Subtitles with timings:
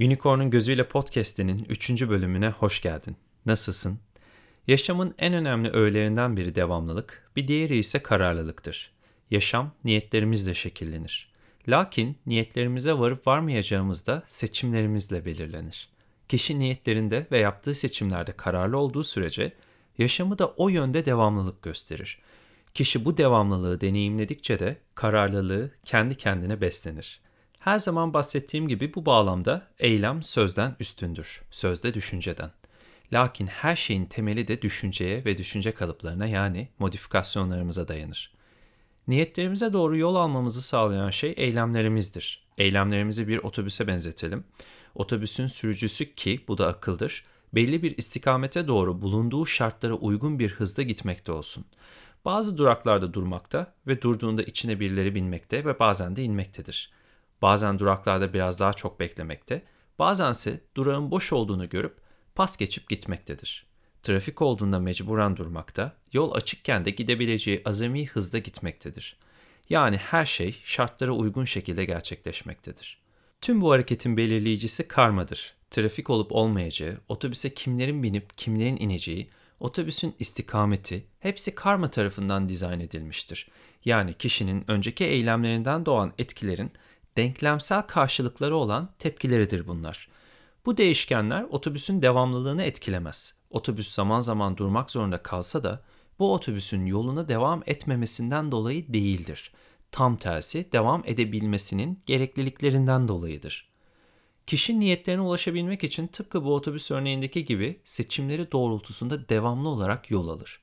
[0.00, 1.90] Unicorn'un Gözüyle Podcast'inin 3.
[1.90, 3.16] bölümüne hoş geldin.
[3.46, 3.98] Nasılsın?
[4.66, 8.92] Yaşamın en önemli öğelerinden biri devamlılık, bir diğeri ise kararlılıktır.
[9.30, 11.32] Yaşam niyetlerimizle şekillenir.
[11.68, 15.88] Lakin niyetlerimize varıp varmayacağımız da seçimlerimizle belirlenir.
[16.28, 19.52] Kişi niyetlerinde ve yaptığı seçimlerde kararlı olduğu sürece
[19.98, 22.18] yaşamı da o yönde devamlılık gösterir.
[22.74, 27.20] Kişi bu devamlılığı deneyimledikçe de kararlılığı kendi kendine beslenir.
[27.60, 32.50] Her zaman bahsettiğim gibi bu bağlamda eylem sözden üstündür, sözde düşünceden.
[33.12, 38.32] Lakin her şeyin temeli de düşünceye ve düşünce kalıplarına yani modifikasyonlarımıza dayanır.
[39.08, 42.46] Niyetlerimize doğru yol almamızı sağlayan şey eylemlerimizdir.
[42.58, 44.44] Eylemlerimizi bir otobüse benzetelim.
[44.94, 50.82] Otobüsün sürücüsü ki bu da akıldır, belli bir istikamete doğru bulunduğu şartlara uygun bir hızda
[50.82, 51.64] gitmekte olsun.
[52.24, 56.99] Bazı duraklarda durmakta ve durduğunda içine birileri binmekte ve bazen de inmektedir.
[57.42, 59.62] Bazen duraklarda biraz daha çok beklemekte,
[59.98, 61.98] bazense durağın boş olduğunu görüp
[62.34, 63.66] pas geçip gitmektedir.
[64.02, 69.16] Trafik olduğunda mecburen durmakta, yol açıkken de gidebileceği azami hızda gitmektedir.
[69.68, 73.00] Yani her şey şartlara uygun şekilde gerçekleşmektedir.
[73.40, 75.54] Tüm bu hareketin belirleyicisi karmadır.
[75.70, 83.48] Trafik olup olmayacağı, otobüse kimlerin binip kimlerin ineceği, otobüsün istikameti hepsi karma tarafından dizayn edilmiştir.
[83.84, 86.70] Yani kişinin önceki eylemlerinden doğan etkilerin
[87.16, 90.08] denklemsel karşılıkları olan tepkileridir bunlar.
[90.66, 93.34] Bu değişkenler otobüsün devamlılığını etkilemez.
[93.50, 95.82] Otobüs zaman zaman durmak zorunda kalsa da
[96.18, 99.52] bu otobüsün yoluna devam etmemesinden dolayı değildir.
[99.92, 103.70] Tam tersi devam edebilmesinin gerekliliklerinden dolayıdır.
[104.46, 110.60] Kişi niyetlerine ulaşabilmek için tıpkı bu otobüs örneğindeki gibi seçimleri doğrultusunda devamlı olarak yol alır.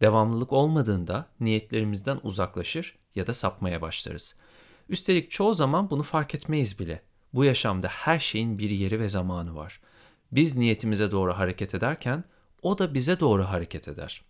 [0.00, 4.36] Devamlılık olmadığında niyetlerimizden uzaklaşır ya da sapmaya başlarız.
[4.88, 7.02] Üstelik çoğu zaman bunu fark etmeyiz bile.
[7.34, 9.80] Bu yaşamda her şeyin bir yeri ve zamanı var.
[10.32, 12.24] Biz niyetimize doğru hareket ederken
[12.62, 14.24] o da bize doğru hareket eder.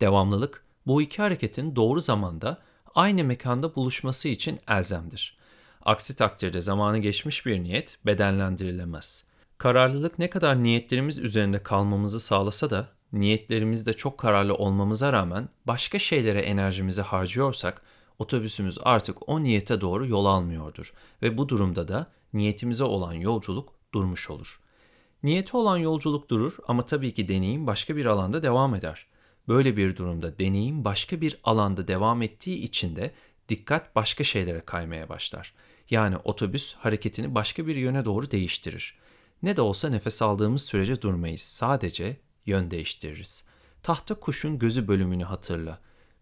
[0.00, 2.58] Devamlılık bu iki hareketin doğru zamanda
[2.94, 5.38] aynı mekanda buluşması için elzemdir.
[5.84, 9.24] Aksi takdirde zamanı geçmiş bir niyet bedenlendirilemez.
[9.58, 16.40] Kararlılık ne kadar niyetlerimiz üzerinde kalmamızı sağlasa da niyetlerimizde çok kararlı olmamıza rağmen başka şeylere
[16.40, 17.82] enerjimizi harcıyorsak
[18.18, 20.92] otobüsümüz artık o niyete doğru yol almıyordur
[21.22, 24.60] ve bu durumda da niyetimize olan yolculuk durmuş olur.
[25.22, 29.06] Niyeti olan yolculuk durur ama tabii ki deneyim başka bir alanda devam eder.
[29.48, 33.14] Böyle bir durumda deneyim başka bir alanda devam ettiği için de
[33.48, 35.54] dikkat başka şeylere kaymaya başlar.
[35.90, 38.98] Yani otobüs hareketini başka bir yöne doğru değiştirir.
[39.42, 41.40] Ne de olsa nefes aldığımız sürece durmayız.
[41.40, 43.44] Sadece yön değiştiririz.
[43.82, 45.78] Tahta kuşun gözü bölümünü hatırla.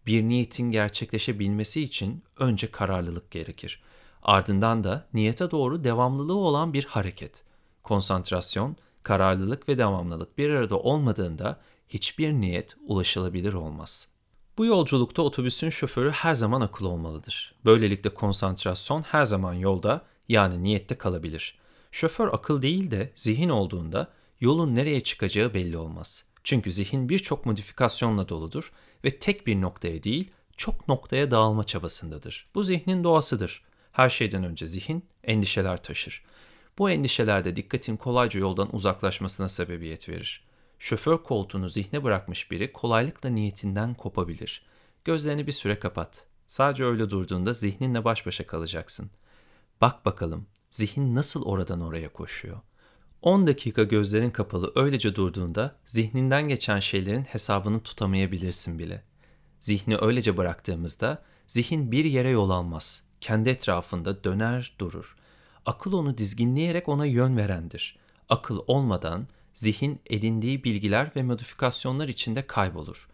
[0.06, 3.82] Bir niyetin gerçekleşebilmesi için önce kararlılık gerekir.
[4.22, 7.44] Ardından da niyete doğru devamlılığı olan bir hareket.
[7.82, 14.08] Konsantrasyon, kararlılık ve devamlılık bir arada olmadığında hiçbir niyet ulaşılabilir olmaz.
[14.58, 17.54] Bu yolculukta otobüsün şoförü her zaman akıl olmalıdır.
[17.64, 21.58] Böylelikle konsantrasyon her zaman yolda yani niyette kalabilir.
[21.92, 26.24] Şoför akıl değil de zihin olduğunda yolun nereye çıkacağı belli olmaz.
[26.44, 28.72] Çünkü zihin birçok modifikasyonla doludur
[29.04, 32.46] ve tek bir noktaya değil çok noktaya dağılma çabasındadır.
[32.54, 33.62] Bu zihnin doğasıdır.
[33.92, 36.24] Her şeyden önce zihin endişeler taşır.
[36.78, 40.44] Bu endişeler de dikkatin kolayca yoldan uzaklaşmasına sebebiyet verir.
[40.78, 44.62] Şoför koltuğunu zihne bırakmış biri kolaylıkla niyetinden kopabilir.
[45.04, 46.26] Gözlerini bir süre kapat.
[46.48, 49.10] Sadece öyle durduğunda zihninle baş başa kalacaksın.
[49.80, 52.60] Bak bakalım zihin nasıl oradan oraya koşuyor.
[53.22, 59.02] 10 dakika gözlerin kapalı öylece durduğunda zihninden geçen şeylerin hesabını tutamayabilirsin bile.
[59.60, 63.02] Zihni öylece bıraktığımızda zihin bir yere yol almaz.
[63.20, 65.16] Kendi etrafında döner durur.
[65.66, 67.98] Akıl onu dizginleyerek ona yön verendir.
[68.28, 73.08] Akıl olmadan zihin edindiği bilgiler ve modifikasyonlar içinde kaybolur.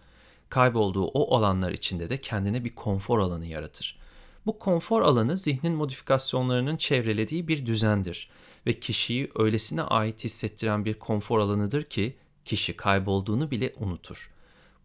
[0.49, 3.99] Kaybolduğu o alanlar içinde de kendine bir konfor alanı yaratır.
[4.47, 8.31] Bu konfor alanı zihnin modifikasyonlarının çevrelediği bir düzendir
[8.67, 14.31] ve kişiyi öylesine ait hissettiren bir konfor alanıdır ki kişi kaybolduğunu bile unutur.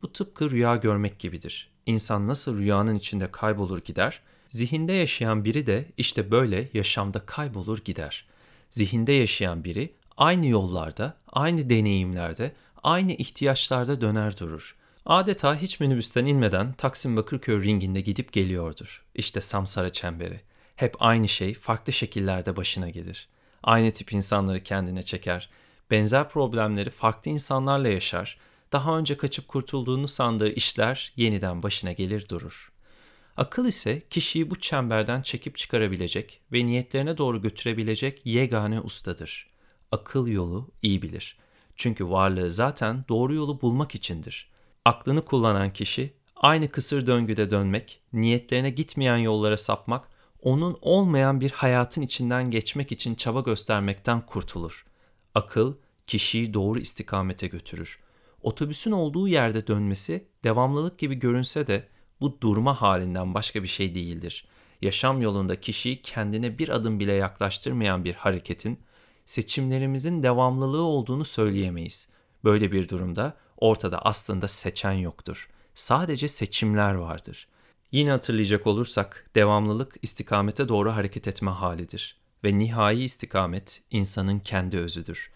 [0.01, 1.69] Bu tıpkı rüya görmek gibidir.
[1.85, 8.25] İnsan nasıl rüyanın içinde kaybolur gider, zihinde yaşayan biri de işte böyle yaşamda kaybolur gider.
[8.69, 14.75] Zihinde yaşayan biri aynı yollarda, aynı deneyimlerde, aynı ihtiyaçlarda döner durur.
[15.06, 19.06] Adeta hiç minibüsten inmeden Taksim Bakırköy ringinde gidip geliyordur.
[19.15, 20.42] İşte Samsara çemberi.
[20.75, 23.27] Hep aynı şey farklı şekillerde başına gelir.
[23.63, 25.50] Aynı tip insanları kendine çeker.
[25.92, 28.38] Benzer problemleri farklı insanlarla yaşar.
[28.71, 32.71] Daha önce kaçıp kurtulduğunu sandığı işler yeniden başına gelir durur.
[33.38, 39.50] Akıl ise kişiyi bu çemberden çekip çıkarabilecek ve niyetlerine doğru götürebilecek yegane ustadır.
[39.92, 41.38] Akıl yolu iyi bilir.
[41.75, 44.50] Çünkü varlığı zaten doğru yolu bulmak içindir.
[44.86, 50.07] Aklını kullanan kişi aynı kısır döngüde dönmek, niyetlerine gitmeyen yollara sapmak,
[50.42, 54.86] onun olmayan bir hayatın içinden geçmek için çaba göstermekten kurtulur.
[55.36, 55.74] Akıl
[56.07, 58.00] kişiyi doğru istikamete götürür.
[58.42, 61.88] Otobüsün olduğu yerde dönmesi devamlılık gibi görünse de
[62.22, 64.45] bu durma halinden başka bir şey değildir.
[64.81, 68.80] Yaşam yolunda kişiyi kendine bir adım bile yaklaştırmayan bir hareketin
[69.25, 72.10] seçimlerimizin devamlılığı olduğunu söyleyemeyiz.
[72.44, 75.49] Böyle bir durumda ortada aslında seçen yoktur.
[75.75, 77.47] Sadece seçimler vardır.
[77.91, 85.31] Yine hatırlayacak olursak devamlılık istikamete doğru hareket etme halidir ve nihai istikamet insanın kendi özüdür.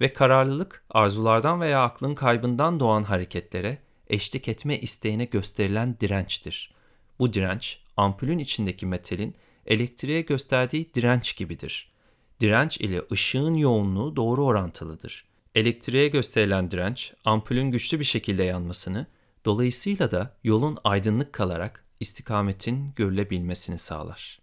[0.00, 3.78] Ve kararlılık arzulardan veya aklın kaybından doğan hareketlere
[4.08, 6.74] eşlik etme isteğine gösterilen dirençtir.
[7.18, 9.34] Bu direnç ampulün içindeki metalin
[9.66, 11.92] elektriğe gösterdiği direnç gibidir.
[12.40, 15.27] Direnç ile ışığın yoğunluğu doğru orantılıdır.
[15.54, 19.06] Elektriğe gösterilen direnç ampulün güçlü bir şekilde yanmasını,
[19.44, 24.40] dolayısıyla da yolun aydınlık kalarak istikametin görülebilmesini sağlar.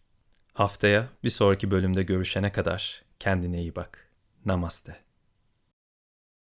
[0.54, 4.10] Haftaya bir sonraki bölümde görüşene kadar kendine iyi bak.
[4.46, 5.05] Namaste.